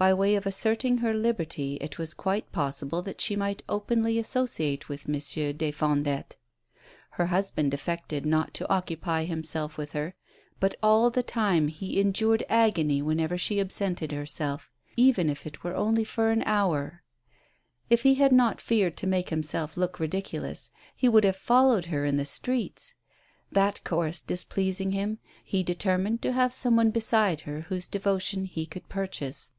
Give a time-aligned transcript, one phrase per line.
[0.00, 4.88] By way of asserting her liberty, it was quite possible that she might openly associate
[4.88, 6.36] with Monsieur des Fondettes.
[7.10, 10.14] Her husband affected not to occupy himself with her,
[10.60, 15.74] but all the time he endured agony whenever she absented herself, even if it were
[15.74, 17.02] only for an hour.
[17.90, 22.04] If he had not feared to make himself look ridiculous, he would have followed her
[22.04, 22.94] in the streets.
[23.50, 28.64] That course displeasing him, he determined to have some one beside her whose devotion he
[28.64, 29.50] could purchase.